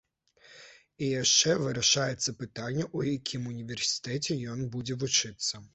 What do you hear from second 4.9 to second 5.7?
вучыцца.